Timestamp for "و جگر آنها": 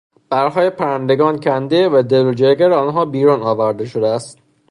2.25-3.05